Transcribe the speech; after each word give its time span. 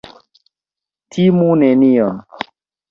Timu 1.11 1.49
nenion. 1.61 2.15